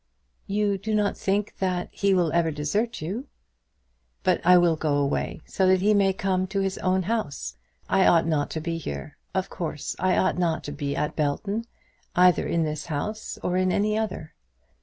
"You 0.47 0.79
do 0.79 0.95
not 0.95 1.15
think 1.15 1.57
that 1.59 1.89
he 1.91 2.15
will 2.15 2.31
ever 2.31 2.49
desert 2.49 3.03
you?" 3.03 3.27
"But 4.23 4.41
I 4.43 4.57
will 4.57 4.75
go 4.75 4.97
away, 4.97 5.41
so 5.45 5.67
that 5.67 5.81
he 5.81 5.93
may 5.93 6.11
come 6.11 6.47
to 6.47 6.59
his 6.59 6.79
own 6.79 7.03
house. 7.03 7.55
I 7.87 8.07
ought 8.07 8.25
not 8.25 8.49
to 8.57 8.59
be 8.59 8.79
here. 8.79 9.19
Of 9.35 9.51
course 9.51 9.95
I 9.99 10.17
ought 10.17 10.39
not 10.39 10.63
to 10.63 10.71
be 10.71 10.95
at 10.95 11.15
Belton, 11.15 11.65
either 12.15 12.47
in 12.47 12.63
this 12.63 12.87
house 12.87 13.37
or 13.43 13.55
in 13.57 13.71
any 13.71 13.95
other. 13.95 14.33